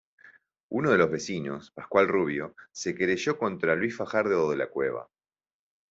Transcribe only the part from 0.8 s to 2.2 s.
de los vecinos, Pascual